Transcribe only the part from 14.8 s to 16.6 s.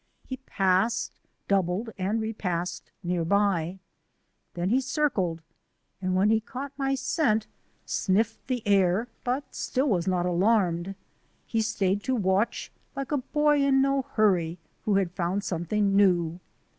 who had found something new.